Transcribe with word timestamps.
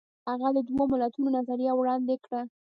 هغه 0.29 0.47
د 0.55 0.57
دوه 0.69 0.83
ملتونو 0.91 1.27
نظریه 1.37 1.73
وړاندې 1.75 2.15
کړه. 2.23 2.41